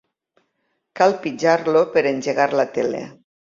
Cal 0.99 1.13
pitjar-lo 1.25 1.85
per 1.93 2.05
engegar 2.13 2.49
la 2.63 2.67
tele. 2.81 3.05